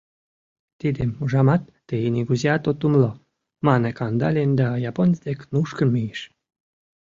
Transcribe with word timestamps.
Тидым, 0.79 1.09
ужамат, 1.23 1.61
тый 1.87 2.01
нигузеат 2.15 2.63
от 2.69 2.79
умыло,— 2.85 3.11
мане 3.65 3.91
Кандалин 3.97 4.51
да 4.59 4.67
японец 4.89 5.19
дек 5.27 5.39
нушкын 5.53 5.89
мийыш. 5.95 6.21